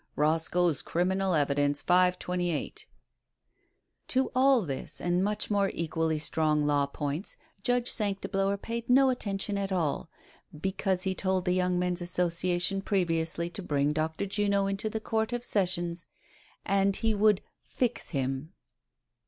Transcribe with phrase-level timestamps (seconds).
[0.17, 2.87] —Boscoe's Criminal Evi dence, 528.
[4.07, 9.59] To all this, and much more equally strong law points, Judge Sanctiblower paid no attention
[9.59, 10.09] at all;
[10.59, 14.25] because he told the Young Men's Association previously to bring Dr.
[14.25, 16.07] Juno into the Court of Sessions
[16.65, 18.53] and he would "fix him."